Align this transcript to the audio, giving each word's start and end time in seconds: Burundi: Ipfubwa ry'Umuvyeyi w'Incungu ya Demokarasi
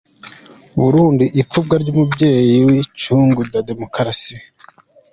Burundi: 0.81 1.25
Ipfubwa 1.41 1.75
ry'Umuvyeyi 1.81 2.55
w'Incungu 2.67 3.41
ya 3.53 3.61
Demokarasi 3.69 4.35